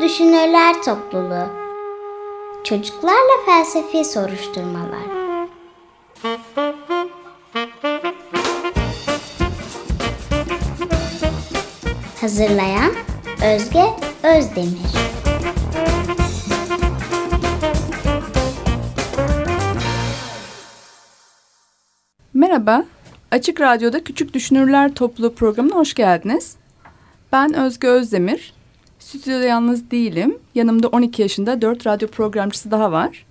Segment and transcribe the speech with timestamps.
[0.00, 1.46] Düşünürler Topluluğu
[2.64, 5.04] Çocuklarla Felsefi Soruşturmalar
[12.20, 12.92] Hazırlayan
[13.54, 13.84] Özge
[14.22, 14.94] Özdemir
[22.34, 22.84] Merhaba,
[23.30, 26.56] Açık Radyo'da Küçük Düşünürler Topluluğu programına hoş geldiniz.
[27.32, 28.63] Ben Özge Özdemir.
[29.04, 30.38] Stüdyoda yalnız değilim.
[30.54, 33.26] Yanımda 12 yaşında 4 radyo programcısı daha var.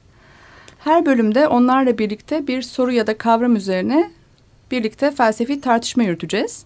[0.79, 4.11] Her bölümde onlarla birlikte bir soru ya da kavram üzerine
[4.71, 6.65] birlikte felsefi tartışma yürüteceğiz.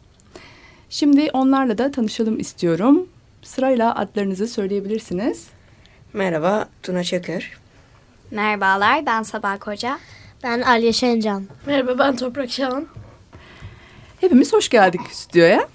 [0.90, 3.10] Şimdi onlarla da tanışalım istiyorum.
[3.44, 5.48] Sırayla adlarınızı söyleyebilirsiniz.
[6.14, 7.58] Merhaba, Tuna Çakır.
[8.32, 10.00] Merhabalar, ben Sabah Koca.
[10.44, 11.44] Ben Alya Şencan.
[11.66, 12.88] Merhaba, ben Toprak Şahan.
[14.22, 15.68] Hepimiz hoş geldik stüdyoya.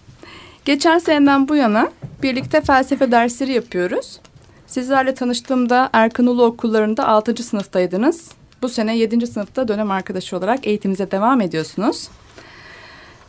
[0.65, 1.91] Geçen seneden bu yana
[2.23, 4.21] birlikte felsefe dersleri yapıyoruz.
[4.67, 7.43] Sizlerle tanıştığımda Erkan Ulu okullarında 6.
[7.43, 8.31] sınıftaydınız.
[8.63, 9.27] Bu sene 7.
[9.27, 12.09] sınıfta dönem arkadaşı olarak eğitiminize devam ediyorsunuz.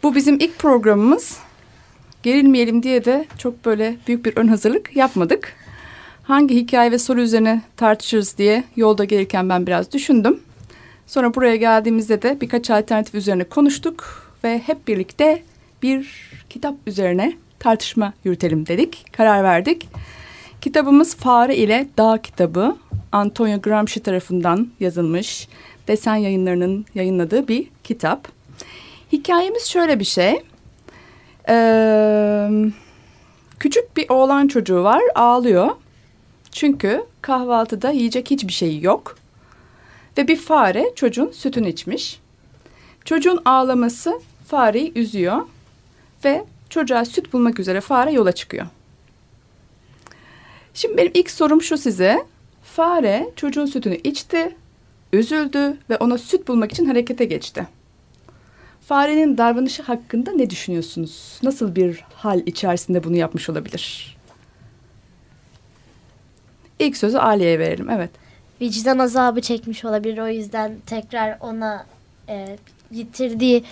[0.03, 1.37] Bu bizim ilk programımız.
[2.23, 5.53] Gerilmeyelim diye de çok böyle büyük bir ön hazırlık yapmadık.
[6.23, 10.39] Hangi hikaye ve soru üzerine tartışırız diye yolda gelirken ben biraz düşündüm.
[11.07, 15.43] Sonra buraya geldiğimizde de birkaç alternatif üzerine konuştuk ve hep birlikte
[15.83, 19.05] bir kitap üzerine tartışma yürütelim dedik.
[19.13, 19.87] Karar verdik.
[20.61, 22.75] Kitabımız Fare ile Dağ kitabı.
[23.11, 25.47] Antonio Gramsci tarafından yazılmış.
[25.87, 28.27] Desen yayınlarının yayınladığı bir kitap.
[29.11, 30.43] Hikayemiz şöyle bir şey.
[31.49, 32.49] Ee,
[33.59, 35.69] küçük bir oğlan çocuğu var ağlıyor.
[36.51, 39.17] Çünkü kahvaltıda yiyecek hiçbir şey yok.
[40.17, 42.19] Ve bir fare çocuğun sütünü içmiş.
[43.05, 45.41] Çocuğun ağlaması fareyi üzüyor
[46.25, 48.65] ve çocuğa süt bulmak üzere fare yola çıkıyor.
[50.73, 52.25] Şimdi benim ilk sorum şu size.
[52.63, 54.55] Fare çocuğun sütünü içti,
[55.13, 57.67] üzüldü ve ona süt bulmak için harekete geçti.
[58.87, 61.39] Farenin davranışı hakkında ne düşünüyorsunuz?
[61.43, 64.17] Nasıl bir hal içerisinde bunu yapmış olabilir?
[66.79, 67.89] İlk sözü Aliye'ye verelim.
[67.89, 68.09] Evet.
[68.61, 70.17] Vicdan azabı çekmiş olabilir.
[70.17, 71.85] O yüzden tekrar ona
[72.29, 72.57] e,
[72.91, 73.63] yitirdiği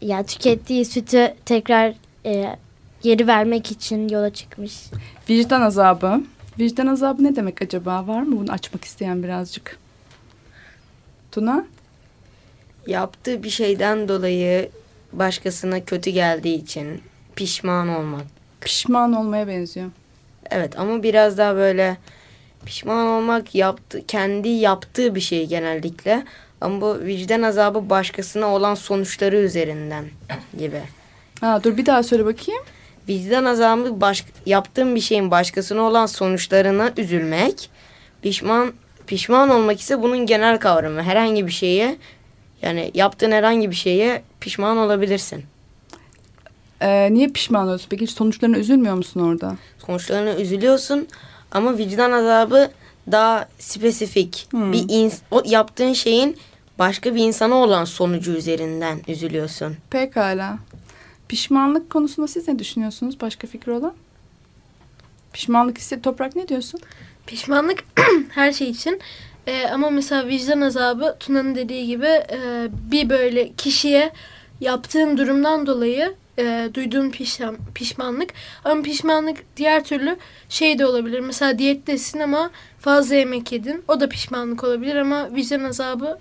[0.00, 1.94] yani tükettiği sütü tekrar
[2.26, 2.56] e,
[3.02, 4.74] geri vermek için yola çıkmış.
[5.28, 6.20] Vicdan azabı.
[6.58, 8.06] Vicdan azabı ne demek acaba?
[8.06, 9.78] Var mı bunu açmak isteyen birazcık?
[11.32, 11.66] Tuna?
[12.86, 14.70] Yaptığı bir şeyden dolayı
[15.12, 17.02] başkasına kötü geldiği için
[17.36, 18.24] pişman olmak.
[18.60, 19.90] Pişman olmaya benziyor.
[20.50, 21.96] Evet ama biraz daha böyle
[22.64, 26.24] pişman olmak yaptı kendi yaptığı bir şey genellikle.
[26.60, 30.04] Ama bu vicdan azabı başkasına olan sonuçları üzerinden
[30.58, 30.82] gibi.
[31.40, 32.62] Ha, dur bir daha söyle bakayım.
[33.08, 37.70] Vicdan azabı baş, yaptığım bir şeyin başkasına olan sonuçlarına üzülmek.
[38.22, 38.72] Pişman
[39.06, 41.02] pişman olmak ise bunun genel kavramı.
[41.02, 41.96] Herhangi bir şeye
[42.62, 45.44] yani yaptığın herhangi bir şeye pişman olabilirsin.
[46.80, 47.86] Ee, niye pişman oluyorsun?
[47.90, 49.56] Peki hiç sonuçlarına üzülmüyor musun orada?
[49.86, 51.08] Sonuçlarına üzülüyorsun
[51.52, 52.70] ama vicdan azabı
[53.12, 54.46] daha spesifik.
[54.50, 54.72] Hmm.
[54.72, 56.36] Bir o yaptığın şeyin
[56.80, 59.76] başka bir insana olan sonucu üzerinden üzülüyorsun.
[59.90, 60.58] Pekala.
[61.28, 63.20] Pişmanlık konusunda siz ne düşünüyorsunuz?
[63.20, 63.94] Başka fikri olan?
[65.32, 66.80] Pişmanlık hissi Toprak ne diyorsun?
[67.26, 67.84] Pişmanlık
[68.30, 69.00] her şey için.
[69.46, 74.12] Ee, ama mesela vicdan azabı Tuna'nın dediği gibi e, bir böyle kişiye
[74.60, 78.30] yaptığın durumdan dolayı e, duyduğun pişman, pişmanlık.
[78.64, 80.16] Ama pişmanlık diğer türlü
[80.48, 81.20] şey de olabilir.
[81.20, 83.84] Mesela diyettesin ama fazla yemek yedin.
[83.88, 86.18] O da pişmanlık olabilir ama vicdan azabı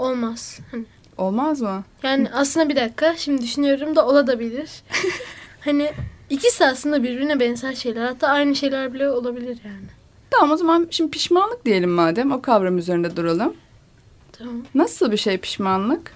[0.00, 0.60] olmaz.
[0.70, 0.84] Hani
[1.18, 1.84] Olmaz mı?
[2.02, 4.70] Yani aslında bir dakika şimdi düşünüyorum da olabilir.
[5.60, 5.92] hani
[6.30, 8.06] ikisi aslında birbirine benzer şeyler.
[8.06, 9.86] Hatta aynı şeyler bile olabilir yani.
[10.30, 12.32] Tamam o zaman şimdi pişmanlık diyelim madem.
[12.32, 13.54] O kavram üzerinde duralım.
[14.32, 14.62] Tamam.
[14.74, 16.12] Nasıl bir şey pişmanlık?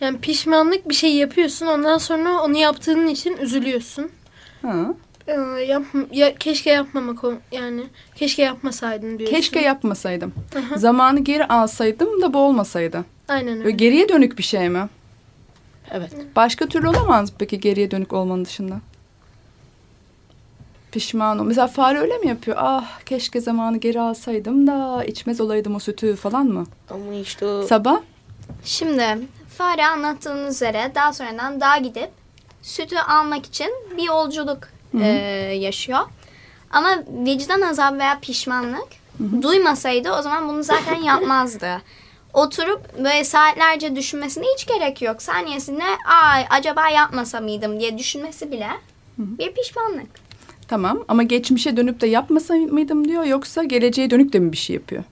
[0.00, 4.10] Yani pişmanlık bir şey yapıyorsun ondan sonra onu yaptığın için üzülüyorsun.
[4.62, 4.94] Ha.
[5.28, 5.32] Ee,
[5.62, 5.82] yap,
[6.12, 7.18] ya, keşke yapmamak
[7.52, 9.36] yani keşke yapmasaydın diyorsun.
[9.36, 10.32] Keşke yapmasaydım.
[10.58, 10.78] Aha.
[10.78, 13.04] Zamanı geri alsaydım da bu olmasaydı.
[13.28, 13.70] Aynen Böyle öyle.
[13.76, 14.88] geriye dönük bir şey mi?
[15.90, 16.12] Evet.
[16.36, 18.74] Başka türlü olamaz mı peki geriye dönük olmanın dışında?
[20.92, 21.44] Pişman ol.
[21.44, 22.56] Mesela fare öyle mi yapıyor?
[22.60, 26.66] Ah keşke zamanı geri alsaydım da içmez olaydım o sütü falan mı?
[26.90, 28.00] Ama işte o Sabah?
[28.64, 29.18] Şimdi
[29.58, 32.10] fare anlattığınız üzere daha sonradan dağa gidip
[32.62, 34.68] sütü almak için bir yolculuk
[35.00, 35.06] e,
[35.60, 36.00] yaşıyor.
[36.70, 38.88] Ama vicdan azabı veya pişmanlık
[39.42, 41.82] duymasaydı o zaman bunu zaten yapmazdı.
[42.34, 45.22] Oturup böyle saatlerce düşünmesine hiç gerek yok.
[45.22, 45.84] Saniyesinde
[46.22, 48.68] ay acaba yapmasa mıydım diye düşünmesi bile
[49.18, 50.06] bir pişmanlık.
[50.68, 54.74] Tamam ama geçmişe dönüp de yapmasa mıydım diyor yoksa geleceğe dönük de mi bir şey
[54.74, 55.04] yapıyor?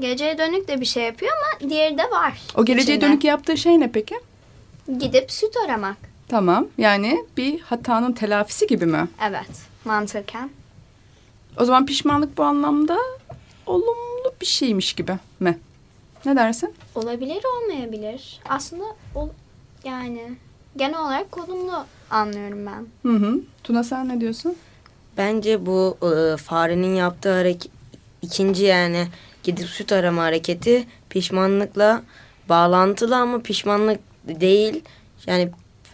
[0.00, 2.40] Geleceğe dönük de bir şey yapıyor ama diğeri de var.
[2.56, 3.10] O geleceğe içinde.
[3.10, 4.14] dönük yaptığı şey ne peki?
[4.98, 5.96] Gidip süt aramak.
[6.30, 9.08] Tamam yani bir hatanın telafisi gibi mi?
[9.28, 9.50] Evet
[9.84, 10.50] mantıken.
[11.58, 12.98] O zaman pişmanlık bu anlamda
[13.66, 15.58] olumlu bir şeymiş gibi mi?
[16.24, 16.74] Ne dersin?
[16.94, 18.40] Olabilir olmayabilir.
[18.48, 18.84] Aslında
[19.14, 19.28] ol,
[19.84, 20.32] yani
[20.76, 23.10] genel olarak olumlu anlıyorum ben.
[23.10, 23.40] Hı hı.
[23.64, 24.56] Tuna sen ne diyorsun?
[25.16, 27.72] Bence bu e, farenin yaptığı hareket
[28.22, 29.06] ikinci yani
[29.42, 32.02] gidip süt arama hareketi pişmanlıkla
[32.48, 34.84] bağlantılı ama pişmanlık değil.
[35.26, 35.50] Yani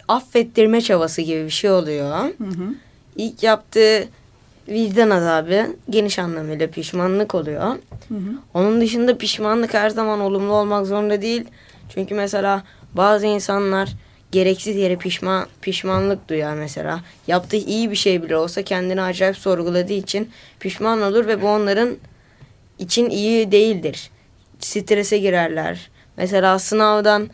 [0.09, 2.19] affettirme çabası gibi bir şey oluyor.
[2.19, 2.75] Hı hı.
[3.17, 4.09] İlk yaptığı
[4.69, 7.63] vicdan azabı geniş anlamıyla pişmanlık oluyor.
[8.09, 8.39] Hı hı.
[8.55, 11.45] Onun dışında pişmanlık her zaman olumlu olmak zorunda değil.
[11.89, 12.63] Çünkü mesela
[12.95, 13.89] bazı insanlar
[14.33, 17.01] gereksiz yere pişman pişmanlık duyar mesela.
[17.27, 20.31] Yaptığı iyi bir şey bile olsa kendini acayip sorguladığı için
[20.61, 21.97] pişman olur ve bu onların
[22.79, 24.11] için iyi değildir.
[24.61, 25.91] Strese girerler.
[26.17, 27.31] Mesela sınavdan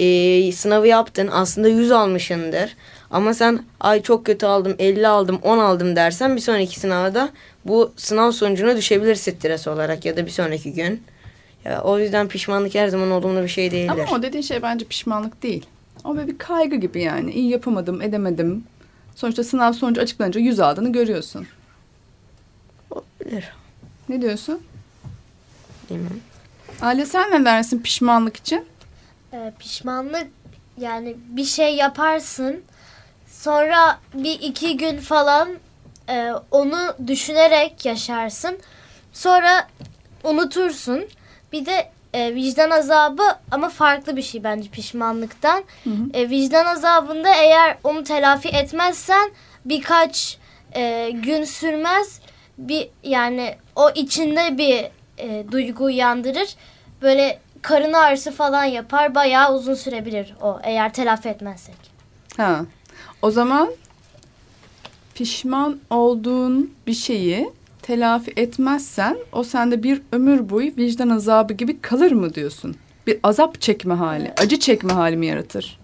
[0.00, 2.76] e, sınavı yaptın aslında 100 almışındır.
[3.10, 7.30] Ama sen ay çok kötü aldım 50 aldım 10 aldım dersen bir sonraki sınavda
[7.64, 11.02] bu sınav sonucuna düşebilir stres olarak ya da bir sonraki gün.
[11.64, 13.92] Ya, o yüzden pişmanlık her zaman olumlu bir şey değildir.
[13.92, 15.66] Ama o dediğin şey bence pişmanlık değil.
[16.04, 17.32] O böyle bir kaygı gibi yani.
[17.32, 18.64] İyi yapamadım, edemedim.
[19.14, 21.46] Sonuçta sınav sonucu açıklanınca yüz aldığını görüyorsun.
[22.90, 23.44] Olabilir.
[24.08, 24.60] Ne diyorsun?
[25.90, 26.20] Bilmem.
[26.80, 28.64] Aile sen ne dersin pişmanlık için?
[29.34, 30.26] Ee, pişmanlık
[30.78, 32.62] yani bir şey yaparsın
[33.28, 35.48] sonra bir iki gün falan
[36.08, 38.58] e, onu düşünerek yaşarsın
[39.12, 39.68] sonra
[40.24, 41.04] unutursun.
[41.52, 45.64] Bir de e, vicdan azabı ama farklı bir şey bence pişmanlıktan.
[46.14, 49.30] E, vicdan azabında eğer onu telafi etmezsen
[49.64, 50.38] birkaç
[50.74, 52.20] e, gün sürmez.
[52.58, 54.84] Bir yani o içinde bir
[55.18, 56.56] e, duygu uyandırır.
[57.02, 61.76] Böyle karın ağrısı falan yapar bayağı uzun sürebilir o eğer telafi etmezsek.
[62.36, 62.60] Ha.
[63.22, 63.70] O zaman
[65.14, 67.52] pişman olduğun bir şeyi
[67.82, 72.76] telafi etmezsen o sende bir ömür boyu vicdan azabı gibi kalır mı diyorsun?
[73.06, 75.80] Bir azap çekme hali, acı çekme hali mi yaratır?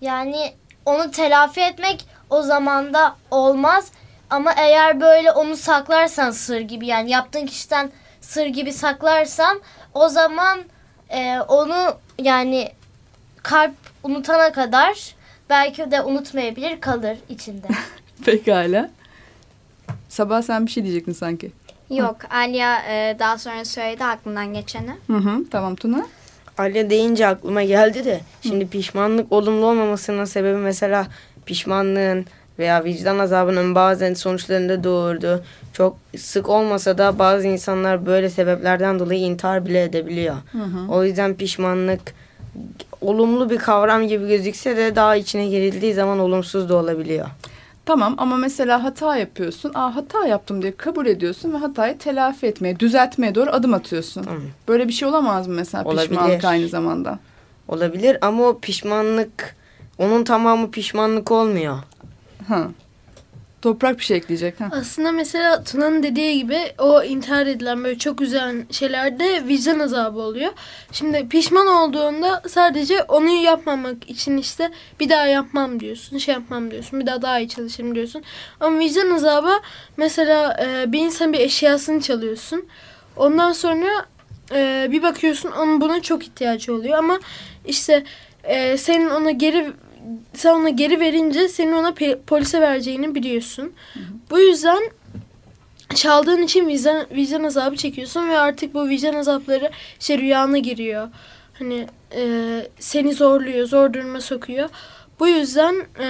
[0.00, 0.52] Yani
[0.86, 3.92] onu telafi etmek o zaman da olmaz
[4.30, 7.90] ama eğer böyle onu saklarsan sır gibi yani yaptığın kişiden
[8.20, 9.60] sır gibi saklarsan
[9.94, 10.58] o zaman
[11.12, 12.68] e, onu yani
[13.42, 15.14] kalp unutana kadar
[15.50, 17.66] belki de unutmayabilir kalır içinde.
[18.24, 18.90] Pekala.
[20.08, 21.52] Sabah sen bir şey diyecektin sanki.
[21.90, 24.90] Yok Alya e, daha sonra söyledi aklından geçeni.
[25.06, 25.44] Hı hı.
[25.50, 26.06] Tamam Tuna.
[26.58, 31.06] Alya deyince aklıma geldi de şimdi pişmanlık olumlu olmamasının sebebi mesela
[31.46, 32.26] pişmanlığın
[32.58, 35.42] veya vicdan azabının bazen sonuçlarında doğurdu.
[35.72, 40.36] Çok sık olmasa da bazı insanlar böyle sebeplerden dolayı intihar bile edebiliyor.
[40.88, 42.14] O yüzden pişmanlık
[43.00, 47.26] olumlu bir kavram gibi gözükse de daha içine girildiği zaman olumsuz da olabiliyor.
[47.84, 49.72] Tamam ama mesela hata yapıyorsun.
[49.74, 54.22] Aa hata yaptım diye kabul ediyorsun ve hatayı telafi etmeye, düzeltmeye doğru adım atıyorsun.
[54.22, 54.28] Hı.
[54.68, 56.08] Böyle bir şey olamaz mı mesela Olabilir.
[56.08, 57.18] pişmanlık aynı zamanda?
[57.68, 59.56] Olabilir ama o pişmanlık
[59.98, 61.78] onun tamamı pişmanlık olmuyor.
[62.52, 62.68] Ha.
[63.62, 64.60] Toprak bir şey ekleyecek.
[64.60, 64.68] Ha.
[64.72, 70.52] Aslında mesela Tuna'nın dediği gibi o intihar edilen böyle çok üzen şeylerde vicdan azabı oluyor.
[70.92, 77.00] Şimdi pişman olduğunda sadece onu yapmamak için işte bir daha yapmam diyorsun, şey yapmam diyorsun,
[77.00, 78.22] bir daha daha iyi çalışırım diyorsun.
[78.60, 79.60] Ama vicdan azabı
[79.96, 82.66] mesela e, bir insan bir eşyasını çalıyorsun.
[83.16, 84.06] Ondan sonra
[84.54, 87.18] e, bir bakıyorsun onun buna çok ihtiyacı oluyor ama
[87.64, 88.04] işte
[88.44, 89.72] e, senin ona geri
[90.34, 91.94] sen ona geri verince senin ona
[92.26, 93.72] polise vereceğini biliyorsun.
[94.30, 94.82] Bu yüzden
[95.94, 101.08] çaldığın için vicdan, vicdan azabı çekiyorsun ve artık bu vicdan azapları işte rüyana giriyor.
[101.58, 102.22] Hani e,
[102.78, 104.68] seni zorluyor, zor duruma sokuyor.
[105.20, 106.08] Bu yüzden e,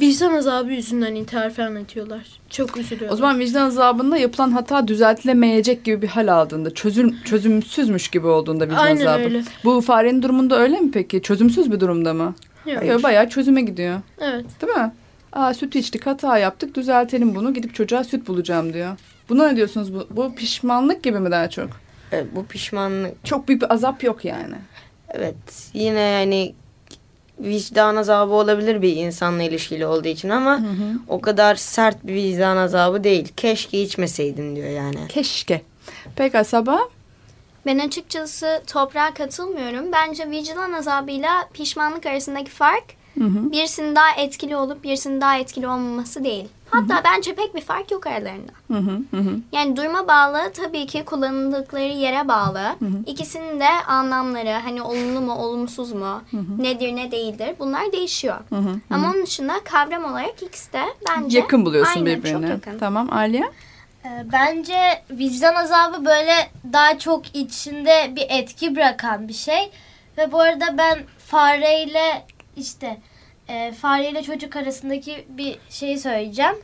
[0.00, 2.22] vicdan azabı yüzünden intihar falan ediyorlar.
[2.50, 3.14] Çok üzülüyorlar.
[3.14, 8.64] O zaman vicdan azabında yapılan hata düzeltilemeyecek gibi bir hal aldığında, çözüm çözümsüzmüş gibi olduğunda
[8.64, 9.22] vicdan Aynen azabı.
[9.24, 9.42] öyle.
[9.64, 11.22] Bu farenin durumunda öyle mi peki?
[11.22, 12.34] Çözümsüz bir durumda mı?
[12.66, 12.86] Yok.
[12.86, 13.02] Yok.
[13.02, 14.00] Bayağı çözüme gidiyor.
[14.20, 14.46] Evet.
[14.62, 14.92] Değil mi?
[15.32, 17.54] Aa süt içtik, hata yaptık, düzeltelim bunu.
[17.54, 18.96] Gidip çocuğa süt bulacağım diyor.
[19.28, 19.94] Buna ne diyorsunuz?
[19.94, 21.70] Bu, bu pişmanlık gibi mi daha çok?
[22.12, 24.54] Evet, bu pişmanlık Çok büyük bir azap yok yani.
[25.08, 26.54] Evet yine yani
[27.40, 30.60] vicdan azabı olabilir bir insanla ilişkili olduğu için ama
[31.08, 33.32] o kadar sert bir vicdan azabı değil.
[33.36, 35.08] Keşke içmeseydin diyor yani.
[35.08, 35.62] Keşke.
[36.16, 36.80] Peki sabah?
[37.66, 39.92] Ben açıkçası toprağa katılmıyorum.
[39.92, 42.84] Bence vicdan azabıyla pişmanlık arasındaki fark
[43.16, 46.48] birisinin daha etkili olup birisinin daha etkili olmaması değil.
[46.70, 48.52] Hatta bence pek bir fark yok aralarında.
[48.72, 49.36] Hı hı, hı hı.
[49.52, 52.76] Yani duruma bağlı tabii ki kullanıldıkları yere bağlı.
[53.06, 56.22] İkisinin de anlamları hani olumlu mu olumsuz mu
[56.58, 58.36] nedir ne değildir bunlar değişiyor.
[58.90, 62.40] Ama onun dışında kavram olarak ikisi de bence Yakın buluyorsun aynen, birbirine.
[62.40, 62.78] Çok yakın.
[62.78, 63.50] Tamam Aliye?
[64.04, 66.34] Ee, Bence vicdan azabı böyle
[66.72, 69.70] daha çok içinde bir etki bırakan bir şey.
[70.18, 72.96] Ve bu arada ben fareyle işte
[73.48, 76.54] e, fareyle çocuk arasındaki bir şey söyleyeceğim.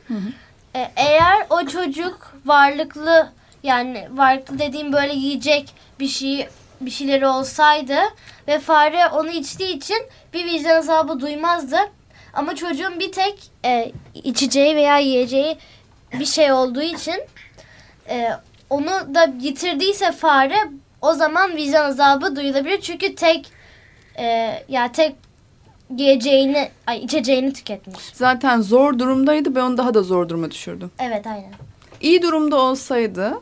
[0.75, 3.31] E, eğer o çocuk varlıklı
[3.63, 5.69] yani varlıklı dediğim böyle yiyecek
[5.99, 6.47] bir şey
[6.81, 7.97] bir şeyleri olsaydı
[8.47, 11.77] ve fare onu içtiği için bir vicdan azabı duymazdı.
[12.33, 13.91] Ama çocuğun bir tek e,
[14.23, 15.57] içeceği veya yiyeceği
[16.19, 17.15] bir şey olduğu için
[18.11, 18.31] e,
[18.69, 20.57] onu da yitirdiyse fare
[21.01, 22.81] o zaman vicdan azabı duyulabilir.
[22.81, 23.51] Çünkü tek
[24.19, 24.25] e,
[24.69, 25.15] ya tek
[25.97, 28.03] yiyeceğini ay içeceğini tüketmiş.
[28.13, 30.91] Zaten zor durumdaydı ben onu daha da zor duruma düşürdüm.
[30.99, 31.51] Evet aynen.
[32.01, 33.33] İyi durumda olsaydı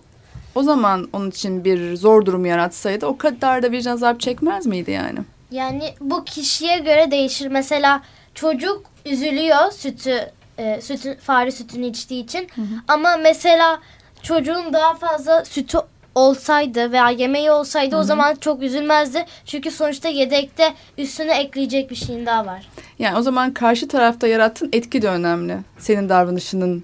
[0.55, 4.91] o zaman onun için bir zor durum yaratsaydı o kadar da vicdan azabı çekmez miydi
[4.91, 5.19] yani?
[5.51, 7.47] Yani bu kişiye göre değişir.
[7.47, 8.01] Mesela
[8.33, 12.47] çocuk üzülüyor sütü e, sütü fare sütünü içtiği için.
[12.87, 13.79] Ama mesela
[14.23, 15.77] çocuğun daha fazla sütü
[16.15, 19.25] olsaydı veya yemeği olsaydı o zaman çok üzülmezdi.
[19.45, 22.69] Çünkü sonuçta yedekte üstüne ekleyecek bir şeyin daha var.
[22.99, 25.57] Yani o zaman karşı tarafta yarattığın etki de önemli.
[25.77, 26.83] Senin davranışının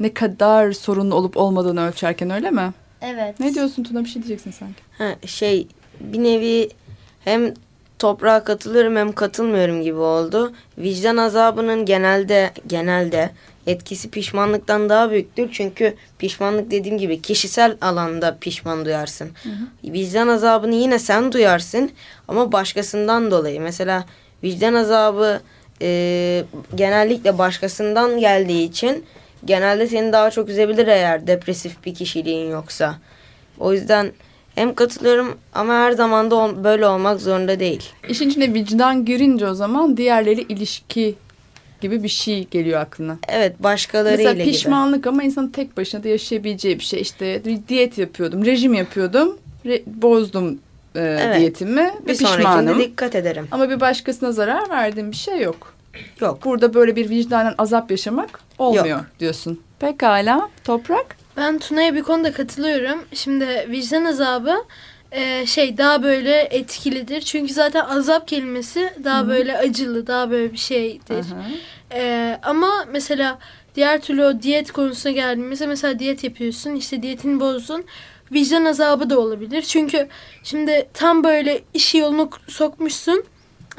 [0.00, 2.72] ne kadar sorunlu olup olmadığını ölçerken öyle mi?
[3.02, 3.40] Evet.
[3.40, 4.82] Ne diyorsun Tuna bir şey diyeceksin sanki.
[4.98, 5.66] Ha, şey
[6.00, 6.70] bir nevi
[7.24, 7.54] hem
[7.98, 10.52] toprağa katılıyorum hem katılmıyorum gibi oldu.
[10.78, 13.30] Vicdan azabının genelde genelde
[13.68, 15.48] etkisi pişmanlıktan daha büyüktür.
[15.52, 19.30] Çünkü pişmanlık dediğim gibi kişisel alanda pişman duyarsın.
[19.84, 21.90] Vicdan azabını yine sen duyarsın
[22.28, 23.60] ama başkasından dolayı.
[23.60, 24.04] Mesela
[24.44, 25.40] vicdan azabı
[25.82, 26.44] e,
[26.74, 29.04] genellikle başkasından geldiği için
[29.44, 32.98] genelde seni daha çok üzebilir eğer depresif bir kişiliğin yoksa.
[33.58, 34.12] O yüzden
[34.54, 37.82] hem katılıyorum ama her zaman da böyle olmak zorunda değil.
[38.08, 41.14] İşin içine vicdan girince o zaman diğerleri ilişki
[41.80, 43.18] gibi bir şey geliyor aklına.
[43.28, 44.52] Evet başkalarıyla Mesela gibi.
[44.52, 47.00] pişmanlık ama insanın tek başına da yaşayabileceği bir şey.
[47.00, 50.58] İşte diyet yapıyordum, rejim yapıyordum, re- bozdum
[50.94, 51.40] e, Evet.
[51.40, 52.78] diyetimi ve Bir sonrakinde pişmanım.
[52.78, 53.48] dikkat ederim.
[53.50, 55.74] Ama bir başkasına zarar verdiğim bir şey yok.
[56.20, 56.44] Yok.
[56.44, 59.60] Burada böyle bir vicdanen azap yaşamak olmuyor diyorsun.
[59.78, 61.16] Pekala, Toprak.
[61.36, 62.98] Ben Tuna'ya bir konuda katılıyorum.
[63.14, 64.54] Şimdi vicdan azabı
[65.12, 67.20] e, şey daha böyle etkilidir.
[67.20, 71.24] Çünkü zaten azap kelimesi daha böyle acılı, daha böyle bir şeydir.
[71.92, 73.38] E, ama mesela
[73.74, 77.84] diğer türlü o diyet konusuna geldiğimizde mesela diyet yapıyorsun, işte diyetini bozdun.
[78.32, 79.62] Vicdan azabı da olabilir.
[79.62, 80.08] Çünkü
[80.44, 83.24] şimdi tam böyle işi yoluna sokmuşsun.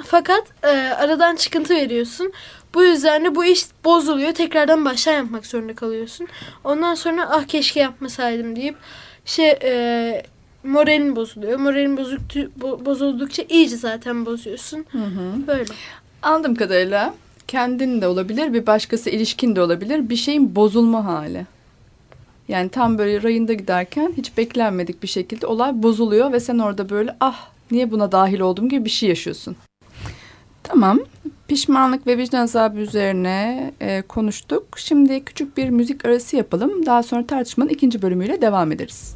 [0.05, 2.33] Fakat e, aradan çıkıntı veriyorsun.
[2.73, 4.33] Bu yüzden de bu iş bozuluyor.
[4.33, 6.27] Tekrardan baştan yapmak zorunda kalıyorsun.
[6.63, 8.75] Ondan sonra ah keşke yapmasaydım deyip
[9.25, 10.23] şey e,
[10.63, 11.59] moralin bozuluyor.
[11.59, 14.85] Moralin bozuktu, bo- bozuldukça iyice zaten bozuyorsun.
[14.91, 15.47] Hı hı.
[15.47, 15.73] Böyle.
[16.21, 17.13] Anladığım kadarıyla
[17.47, 20.09] kendin de olabilir, bir başkası ilişkin de olabilir.
[20.09, 21.45] Bir şeyin bozulma hali.
[22.47, 27.15] Yani tam böyle rayında giderken hiç beklenmedik bir şekilde olay bozuluyor ve sen orada böyle
[27.19, 29.55] ah niye buna dahil oldum gibi bir şey yaşıyorsun.
[30.63, 30.99] Tamam.
[31.47, 34.79] Pişmanlık ve vicdan azabı üzerine e, konuştuk.
[34.79, 36.85] Şimdi küçük bir müzik arası yapalım.
[36.85, 39.15] Daha sonra tartışmanın ikinci bölümüyle devam ederiz.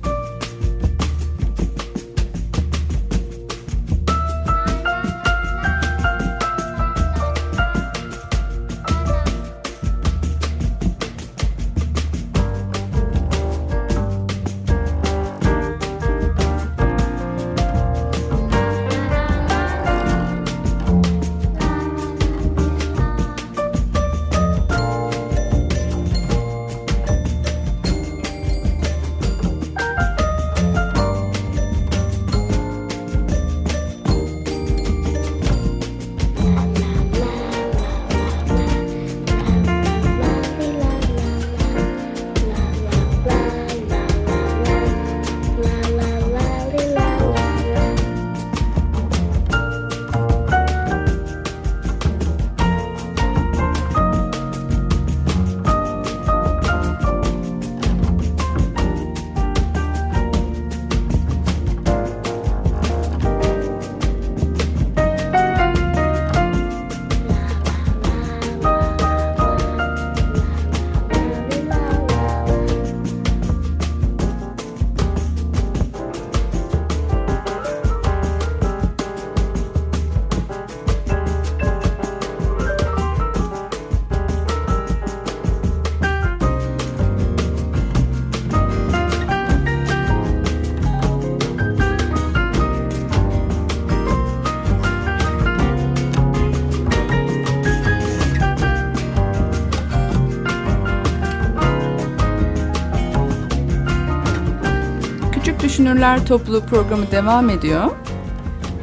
[106.04, 107.92] Gönüller Topluluğu programı devam ediyor.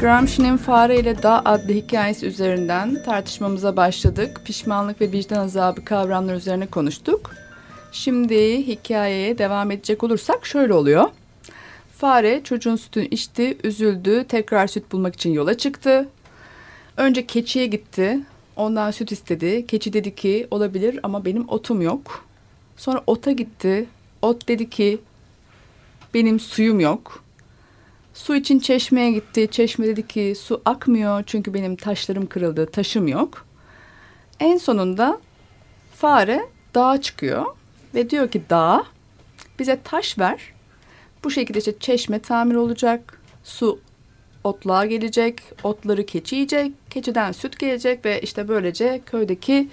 [0.00, 4.40] Gramsci'nin Fare ile Dağ adlı hikayesi üzerinden tartışmamıza başladık.
[4.44, 7.30] Pişmanlık ve vicdan azabı kavramları üzerine konuştuk.
[7.92, 11.08] Şimdi hikayeye devam edecek olursak şöyle oluyor.
[11.96, 16.08] Fare çocuğun sütünü içti, üzüldü, tekrar süt bulmak için yola çıktı.
[16.96, 18.20] Önce keçiye gitti,
[18.56, 19.66] ondan süt istedi.
[19.66, 22.24] Keçi dedi ki olabilir ama benim otum yok.
[22.76, 23.86] Sonra ota gitti,
[24.22, 24.98] ot dedi ki
[26.14, 27.24] benim suyum yok.
[28.14, 29.48] Su için çeşmeye gitti.
[29.50, 33.46] Çeşme dedi ki su akmıyor çünkü benim taşlarım kırıldı, taşım yok.
[34.40, 35.20] En sonunda
[35.94, 37.46] fare dağa çıkıyor
[37.94, 38.84] ve diyor ki dağa
[39.58, 40.40] bize taş ver.
[41.24, 43.20] Bu şekilde işte çeşme tamir olacak.
[43.44, 43.80] Su
[44.44, 45.42] otluğa gelecek.
[45.62, 46.72] Otları keçi yiyecek.
[46.90, 49.68] Keçiden süt gelecek ve işte böylece köydeki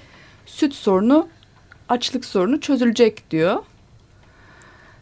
[0.45, 1.27] süt sorunu,
[1.89, 3.63] açlık sorunu çözülecek diyor.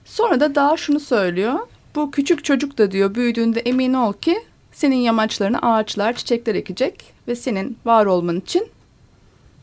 [0.05, 1.59] Sonra da daha şunu söylüyor.
[1.95, 7.35] Bu küçük çocuk da diyor büyüdüğünde emin ol ki senin yamaçlarına ağaçlar, çiçekler ekecek ve
[7.35, 8.67] senin var olman için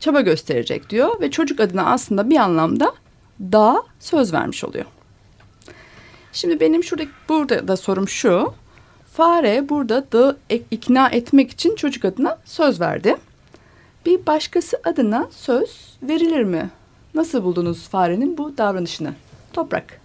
[0.00, 2.94] çaba gösterecek diyor ve çocuk adına aslında bir anlamda
[3.40, 4.84] dağa söz vermiş oluyor.
[6.32, 8.54] Şimdi benim şurada burada da sorum şu.
[9.12, 10.36] Fare burada dağı
[10.70, 13.16] ikna etmek için çocuk adına söz verdi.
[14.06, 16.70] Bir başkası adına söz verilir mi?
[17.14, 19.14] Nasıl buldunuz farenin bu davranışını?
[19.52, 20.01] Toprak.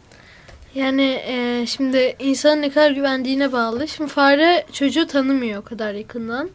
[0.77, 3.87] Yani e, şimdi insanın ne kadar güvendiğine bağlı.
[3.87, 6.49] Şimdi fare çocuğu tanımıyor o kadar yakından.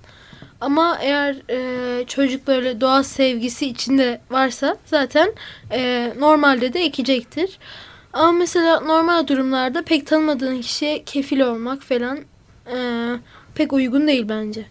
[0.61, 5.33] Ama eğer e, çocuk böyle doğa sevgisi içinde varsa zaten
[5.73, 7.59] e, normalde de ekecektir.
[8.13, 12.19] Ama mesela normal durumlarda pek tanımadığın kişiye kefil olmak falan
[12.75, 12.77] e,
[13.55, 14.67] pek uygun değil bence.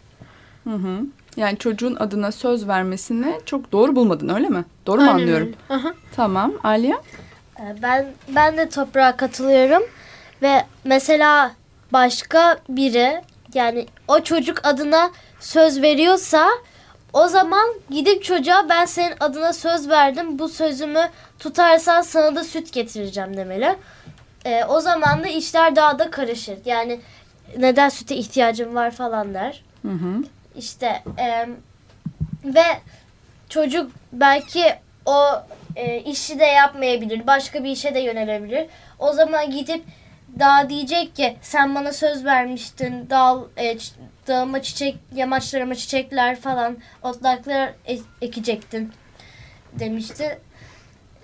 [0.64, 1.02] Hı hı.
[1.38, 4.66] Yani çocuğun adına söz vermesini çok doğru bulmadın öyle mi?
[4.88, 5.48] Doğru mu Aynen anlıyorum?
[5.48, 5.82] öyle.
[5.82, 5.94] Aha.
[6.16, 6.54] Tamam.
[6.64, 7.02] Alya?
[7.62, 9.84] Ee, Ben ben de toprağa katılıyorum
[10.42, 11.52] ve mesela
[11.94, 13.22] başka biri
[13.54, 16.48] yani o çocuk adına söz veriyorsa
[17.14, 22.74] o zaman gidip çocuğa ben senin adına söz verdim bu sözümü tutarsan sana da süt
[22.74, 23.76] getireceğim demeli.
[24.46, 26.58] Ee, o zaman da işler daha da karışır.
[26.66, 27.00] Yani
[27.58, 29.64] neden süte ihtiyacım var falan der.
[29.82, 30.24] Hı hı.
[30.56, 31.48] İşte e,
[32.44, 32.64] ve
[33.50, 34.64] çocuk belki
[35.06, 35.24] o
[35.76, 37.28] e, işi de yapmayabilir.
[37.28, 38.68] Başka bir işe de yönelebilir.
[39.00, 39.84] O zaman gidip
[40.40, 43.10] daha diyecek ki sen bana söz vermiştin.
[43.10, 43.78] Dağ, e,
[44.28, 48.92] dağıma çiçek, yamaçlarıma çiçekler falan otlaklar e- ekecektin
[49.80, 50.40] demişti.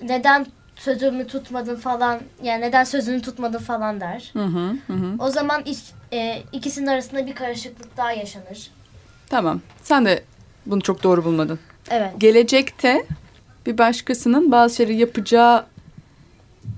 [0.02, 4.30] Neden sözümü tutmadın falan yani neden sözünü tutmadın falan der.
[4.34, 4.78] Hı hı.
[4.88, 5.16] Hı.
[5.20, 5.78] O zaman iş,
[6.14, 8.72] e, ikisinin arasında bir karışıklık daha yaşanır.
[9.30, 9.62] Tamam.
[9.84, 10.24] Sen de
[10.66, 11.60] bunu çok doğru bulmadın.
[11.90, 12.12] Evet.
[12.18, 13.06] Gelecekte
[13.67, 15.65] bir başkasının bazı şeyleri yapacağı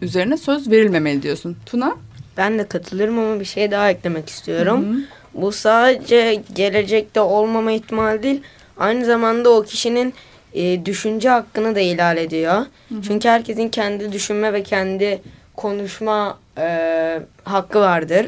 [0.02, 1.58] üzerine söz verilmemeli diyorsun.
[1.66, 1.96] Tuna?
[2.38, 5.02] Ben de katılırım ama bir şey daha eklemek istiyorum.
[5.34, 8.42] Bu sadece gelecekte olmama ihtimali değil.
[8.78, 10.14] Aynı zamanda o kişinin
[10.54, 12.66] e, düşünce hakkını da ihlal ediyor.
[13.08, 15.22] Çünkü herkesin kendi düşünme ve kendi
[15.56, 18.26] konuşma e, hakkı vardır.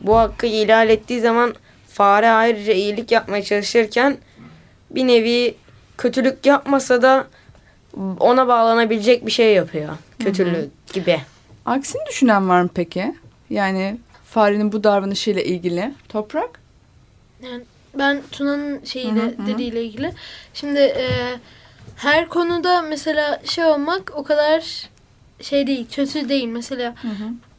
[0.00, 1.54] Bu hakkı ihlal ettiği zaman
[1.88, 4.16] fare ayrıca iyilik yapmaya çalışırken
[4.90, 5.54] bir nevi
[5.98, 7.26] kötülük yapmasa da
[8.20, 9.88] ona bağlanabilecek bir şey yapıyor.
[10.18, 11.20] Kötülük gibi.
[11.66, 13.14] Aksini düşünen var mı peki?
[13.50, 15.94] Yani farenin bu davranışıyla ilgili.
[16.08, 16.60] Toprak?
[17.42, 17.62] Yani
[17.98, 19.46] ben Tuna'nın şeyiyle Hı hı, hı.
[19.46, 20.12] dediğiyle ilgili.
[20.54, 21.08] Şimdi e,
[21.96, 24.88] her konuda mesela şey olmak o kadar
[25.40, 26.48] şey değil, kötü değil.
[26.48, 26.94] Mesela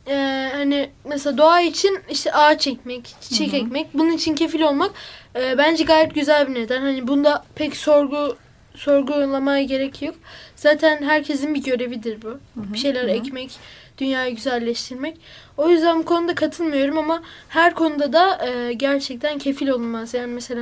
[0.07, 4.91] e, hani mesela doğa için işte ağaç ekmek, çiçek ekmek, bunun için kefil olmak
[5.35, 6.81] e, bence gayet güzel bir neden.
[6.81, 8.37] Hani bunda pek sorgu
[8.75, 10.15] sorgulamaya gerek yok.
[10.55, 12.37] Zaten herkesin bir görevidir bu.
[12.55, 13.51] bir şeyler ekmek,
[13.97, 15.17] dünyayı güzelleştirmek.
[15.57, 20.13] O yüzden bu konuda katılmıyorum ama her konuda da e, gerçekten kefil olunmaz.
[20.13, 20.61] Yani mesela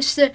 [0.00, 0.32] işte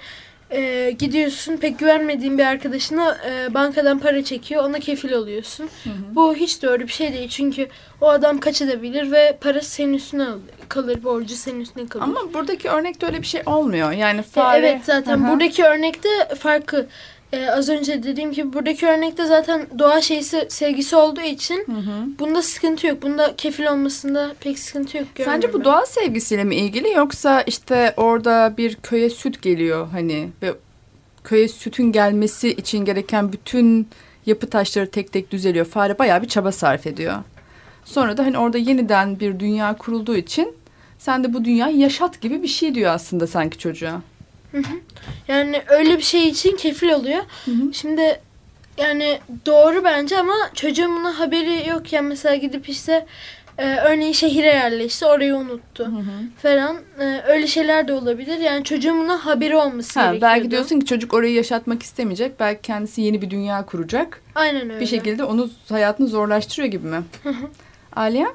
[0.50, 5.68] e, gidiyorsun pek güvenmediğin bir arkadaşına e, bankadan para çekiyor ona kefil oluyorsun.
[6.14, 7.68] Bu hiç doğru bir şey değil çünkü
[8.00, 12.02] o adam kaçabilir ve para senin üstüne al- kalır, borcu senin üstüne kalır.
[12.04, 13.92] Ama buradaki örnekte öyle bir şey olmuyor.
[13.92, 14.66] Yani E, fare...
[14.66, 15.32] Evet zaten Hı hı.
[15.32, 16.08] buradaki örnekte
[16.38, 16.86] farkı.
[17.32, 21.66] E, az önce dediğim gibi buradaki örnekte zaten doğa şeysi sevgisi olduğu için
[22.18, 23.02] bunda sıkıntı yok.
[23.02, 25.06] Bunda kefil olmasında pek sıkıntı yok.
[25.24, 25.64] Sence bu ben.
[25.64, 30.54] doğa sevgisiyle mi ilgili yoksa işte orada bir köye süt geliyor hani ve
[31.24, 33.88] köye sütün gelmesi için gereken bütün
[34.26, 35.66] yapı taşları tek tek düzeliyor.
[35.66, 37.14] Fare bayağı bir çaba sarf ediyor.
[37.84, 40.54] Sonra da hani orada yeniden bir dünya kurulduğu için
[40.98, 44.02] sen de bu dünyayı yaşat gibi bir şey diyor aslında sanki çocuğa.
[45.28, 47.22] Yani öyle bir şey için kefil oluyor.
[47.72, 48.20] Şimdi
[48.78, 53.06] yani doğru bence ama çocuğun buna haberi yokken mesela gidip işte
[53.58, 55.90] e, örneğin şehire yerleşti orayı unuttu
[56.42, 58.38] falan E, öyle şeyler de olabilir.
[58.38, 60.34] Yani çocuğun buna haberi olması Ha, gerekiyordu.
[60.34, 62.40] belki diyorsun ki çocuk orayı yaşatmak istemeyecek.
[62.40, 64.22] Belki kendisi yeni bir dünya kuracak.
[64.34, 64.80] Aynen öyle.
[64.80, 67.02] Bir şekilde onu hayatını zorlaştırıyor gibi mi?
[67.96, 68.26] Aliye?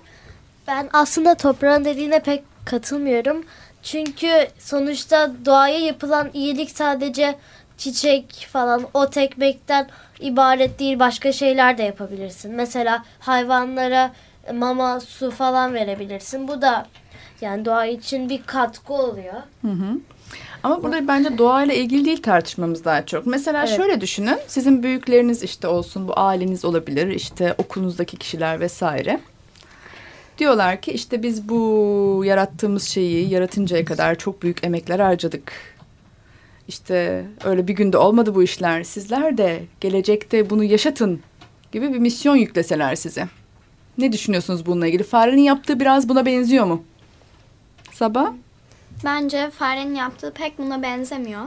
[0.68, 3.46] Ben aslında toprağın dediğine pek katılmıyorum.
[3.92, 7.36] Çünkü sonuçta doğaya yapılan iyilik sadece
[7.78, 9.88] çiçek falan ot ekmekten
[10.20, 12.52] ibaret değil başka şeyler de yapabilirsin.
[12.52, 14.12] Mesela hayvanlara
[14.54, 16.48] mama, su falan verebilirsin.
[16.48, 16.86] Bu da
[17.42, 19.42] yani doğa için bir katkı oluyor.
[19.62, 20.00] Hı hı.
[20.64, 23.26] Ama burada bence doğayla ilgili değil tartışmamız daha çok.
[23.28, 23.78] Mesela Evet.
[23.78, 24.38] şöyle düşünün.
[24.48, 29.20] Sizin büyükleriniz işte olsun, bu aileniz olabilir, işte okulunuzdaki kişiler vesaire.
[30.38, 35.54] Diyorlar ki işte biz bu yarattığımız şeyi yaratıncaya kadar çok büyük emekler harcadık.
[36.68, 38.84] İşte öyle bir günde olmadı bu işler.
[38.84, 41.22] Sizler de gelecekte bunu yaşatın
[41.72, 43.28] gibi bir misyon yükleseler size.
[43.98, 45.04] Ne düşünüyorsunuz bununla ilgili?
[45.04, 46.84] Farenin yaptığı biraz buna benziyor mu?
[47.92, 48.32] Sabah?
[49.04, 51.42] Bence farenin yaptığı pek buna benzemiyor.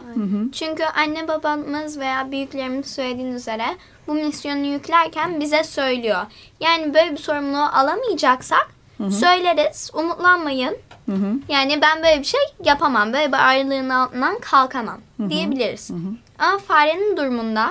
[0.53, 3.64] Çünkü anne babamız veya büyüklerimiz söylediğin üzere
[4.07, 6.20] bu misyonu yüklerken bize söylüyor.
[6.61, 10.77] Yani böyle bir sorumluluğu alamayacaksak söyleriz, umutlanmayın.
[11.07, 11.35] Hı hı.
[11.49, 15.91] Yani ben böyle bir şey yapamam, böyle bir ayrılığın altından kalkamam diyebiliriz.
[16.39, 17.71] Ama farenin durumunda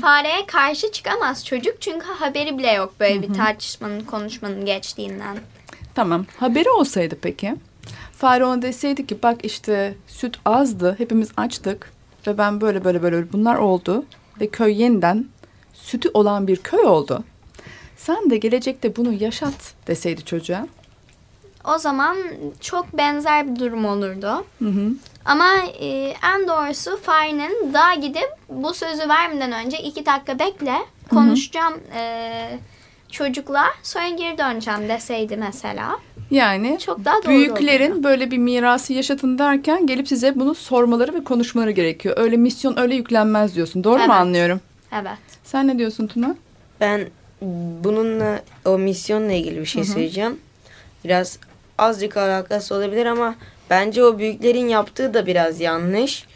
[0.00, 5.38] fareye karşı çıkamaz çocuk çünkü haberi bile yok böyle bir tartışmanın, konuşmanın geçtiğinden.
[5.94, 6.26] Tamam.
[6.38, 7.54] Haberi olsaydı peki?
[8.12, 10.94] Fare ona deseydi ki bak işte süt azdı.
[10.98, 11.92] Hepimiz açtık.
[12.26, 14.04] Ve ben böyle böyle böyle bunlar oldu.
[14.40, 15.26] Ve köy yeniden
[15.74, 17.24] sütü olan bir köy oldu.
[17.96, 20.66] Sen de gelecekte bunu yaşat deseydi çocuğa.
[21.74, 22.16] O zaman
[22.60, 24.44] çok benzer bir durum olurdu.
[24.58, 24.88] Hı hı.
[25.24, 25.48] Ama
[25.80, 30.74] e, en doğrusu farenin daha gidip bu sözü vermeden önce iki dakika bekle
[31.10, 32.58] konuşacağım e,
[33.10, 35.98] çocukla sonra geri döneceğim deseydi mesela.
[36.30, 38.04] Yani Çok daha doğru büyüklerin olurdu.
[38.04, 42.14] böyle bir mirası yaşatın derken gelip size bunu sormaları ve konuşmaları gerekiyor.
[42.18, 43.84] Öyle misyon öyle yüklenmez diyorsun.
[43.84, 44.10] Doğru mu Evet.
[44.10, 44.60] anlıyorum?
[44.92, 45.18] Evet.
[45.44, 46.34] Sen ne diyorsun Tuna?
[46.80, 47.08] Ben
[47.84, 50.38] bununla o misyonla ilgili bir şey söyleyeceğim.
[51.04, 51.38] Biraz
[51.78, 53.34] azıcık alakası olabilir ama
[53.70, 56.26] bence o büyüklerin yaptığı da biraz yanlış.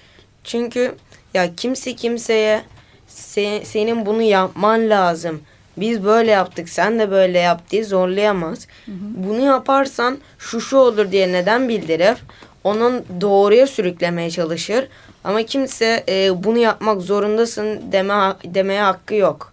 [0.45, 0.95] Çünkü
[1.35, 2.63] ya kimse kimseye
[3.09, 5.41] "Se- senin bunu yapman lazım.
[5.77, 8.67] Biz böyle yaptık sen de böyle yap diye zorlayamaz.
[9.17, 12.17] Bunu yaparsan şu şu olur diye neden bildirir.
[12.65, 14.89] Onun doğruya sürüklemeye çalışır.
[15.25, 19.53] Ama kimse e, bunu yapmak zorundasın deme demeye hakkı yok.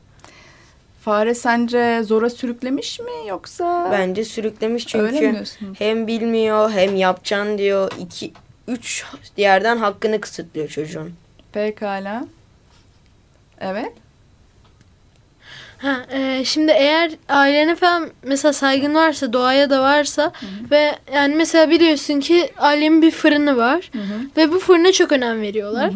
[1.06, 3.90] Fare sence zora sürüklemiş mi yoksa?
[3.92, 5.44] Bence sürüklemiş çünkü
[5.80, 7.92] hem bilmiyor hem yapacaksın diyor.
[8.00, 8.34] iki
[8.68, 9.06] üç
[9.38, 11.14] yerden hakkını kısıtlıyor çocuğun.
[11.54, 12.26] Pekala.
[13.60, 13.92] Evet.
[15.78, 20.32] Ha, e, şimdi eğer ailene falan mesela saygın varsa doğaya da varsa
[20.72, 23.92] ve yani mesela biliyorsun ki ailemin bir fırını var
[24.38, 25.92] ve bu fırına çok önem veriyorlar.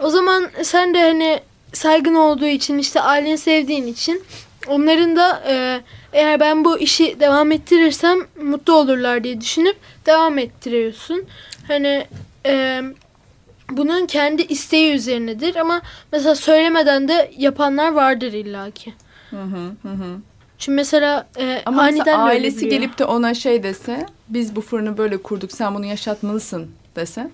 [0.00, 1.40] O zaman sen de hani
[1.72, 4.22] saygın olduğu için işte aileni sevdiğin için
[4.68, 5.80] onların da e,
[6.12, 9.76] eğer ben bu işi devam ettirirsem mutlu olurlar diye düşünüp
[10.06, 11.24] devam ettiriyorsun.
[11.68, 12.06] Hani
[12.46, 12.82] e,
[13.70, 15.80] bunun kendi isteği üzerinedir ama
[16.12, 18.94] mesela söylemeden de yapanlar vardır illaki.
[19.30, 20.16] Hı hı hı.
[20.58, 22.70] Çünkü mesela e, Ama aniden mesela ailesi biliyor.
[22.70, 27.30] gelip de ona şey dese, biz bu fırını böyle kurduk, sen bunu yaşatmalısın dese.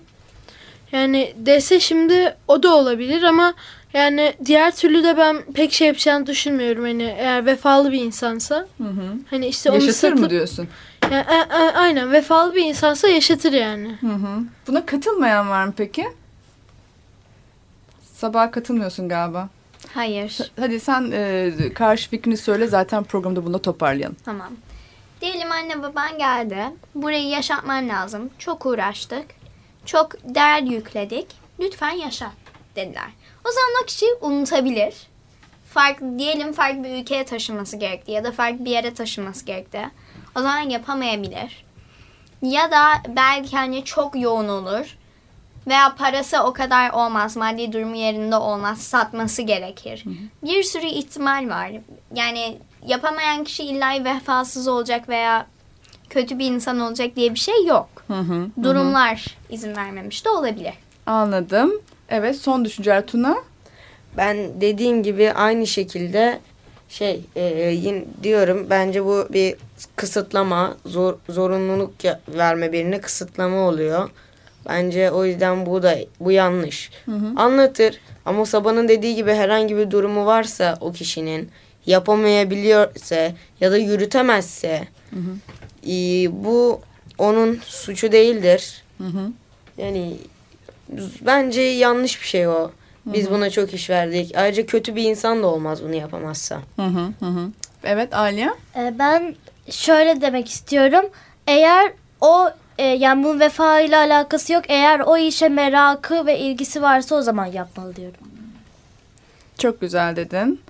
[0.91, 3.53] yani dese şimdi o da olabilir ama
[3.95, 8.83] yani diğer türlü de ben pek şey yapacağını düşünmüyorum hani eğer vefalı bir insansa Hı
[8.83, 9.17] hı.
[9.29, 10.67] hani işte onu Yaşatır mı satıp diyorsun?
[11.03, 13.97] yani, a- a- aynen vefalı bir insansa yaşatır yani.
[14.01, 14.39] Hı hı.
[14.67, 16.07] Buna katılmayan var mı peki?
[18.13, 19.49] Sabah katılmıyorsun galiba.
[19.93, 20.51] Hayır.
[20.59, 24.15] Hadi sen e, karşı fikrini söyle zaten programda bunu toparlayalım.
[24.25, 24.49] Tamam.
[25.21, 26.57] Diyelim anne baban geldi.
[26.95, 28.29] Burayı yaşatman lazım.
[28.39, 29.25] Çok uğraştık.
[29.85, 31.27] Çok değer yükledik.
[31.59, 32.31] Lütfen yaşat
[32.75, 33.09] dediler.
[33.45, 34.95] O zaman o kişi unutabilir.
[35.73, 39.89] Farklı, diyelim farklı bir ülkeye taşınması gerekti ya da farklı bir yere taşınması gerekti.
[40.37, 41.65] O zaman yapamayabilir.
[42.41, 44.97] Ya da belki hani çok yoğun olur.
[45.67, 50.03] Veya parası o kadar olmaz, maddi durumu yerinde olmaz, satması gerekir.
[50.43, 51.71] Bir sürü ihtimal var.
[52.13, 52.57] Yani
[52.87, 55.47] yapamayan kişi illa vefasız olacak veya
[56.09, 57.89] kötü bir insan olacak diye bir şey yok.
[58.07, 58.47] Hı hı.
[58.63, 60.73] Durumlar izin vermemiş de olabilir.
[61.05, 61.71] Anladım.
[62.09, 63.37] Evet son düşünceler Tuna.
[64.17, 66.39] Ben dediğim gibi aynı şekilde
[66.89, 69.55] şey e, yine diyorum bence bu bir
[69.95, 71.93] kısıtlama zor, zorunluluk
[72.27, 74.09] verme birine kısıtlama oluyor.
[74.69, 76.91] Bence o yüzden bu da bu yanlış.
[77.35, 81.49] Anlatır ama Sabah'ın dediği gibi herhangi bir durumu varsa o kişinin
[81.85, 84.87] yapamayabiliyorsa ya da yürütemezse
[85.87, 86.81] Ee, bu
[87.17, 88.83] onun suçu değildir.
[89.77, 90.13] Yani
[91.21, 92.71] bence yanlış bir şey o.
[93.05, 94.37] Biz buna çok iş verdik.
[94.37, 96.59] Ayrıca kötü bir insan da olmaz bunu yapamazsa.
[96.75, 97.51] Hı hı hı hı.
[97.83, 98.49] Evet Aliye.
[98.75, 99.35] Ee, ben
[99.69, 101.05] şöyle demek istiyorum.
[101.47, 104.63] Eğer o e, yani bunun vefa ile alakası yok.
[104.67, 108.19] Eğer o işe merakı ve ilgisi varsa o zaman yapmalı diyorum.
[109.57, 110.61] Çok güzel dedin.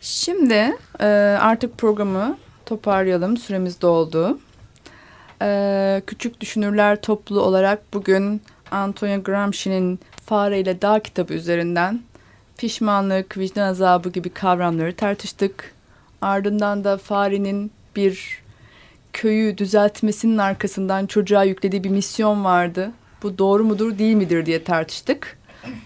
[0.00, 1.06] Şimdi e,
[1.40, 3.36] artık programı toparlayalım.
[3.36, 4.38] Süremiz doldu.
[5.42, 12.00] E, Küçük Düşünürler Topluluğu olarak bugün Antonio Gramsci'nin Fare ile Dağ kitabı üzerinden
[12.58, 15.74] pişmanlık, vicdan azabı gibi kavramları tartıştık.
[16.20, 18.42] Ardından da farenin bir
[19.12, 22.92] köyü düzeltmesinin arkasından çocuğa yüklediği bir misyon vardı.
[23.22, 25.38] Bu doğru mudur değil midir diye tartıştık.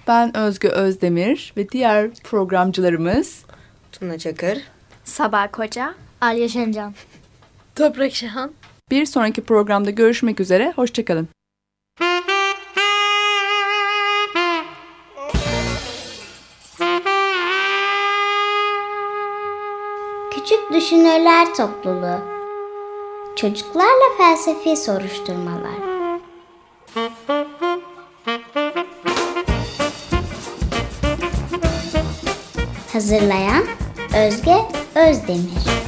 [0.09, 3.45] Ben Özgü Özdemir ve diğer programcılarımız
[3.93, 4.59] Tuna Çakır.
[5.05, 5.95] Sabah Koca.
[6.21, 6.95] Alya Şencan.
[7.77, 8.51] Toprak Şahan.
[8.91, 10.73] bir sonraki programda görüşmek üzere.
[10.77, 11.29] Hoşçakalın.
[20.75, 22.21] Düşünürler Topluluğu.
[23.37, 25.91] Çocuklarla Felsefi Soruşturmalar.
[32.93, 33.65] Hazırlayan
[34.17, 34.57] Özge
[34.95, 35.80] Özdemir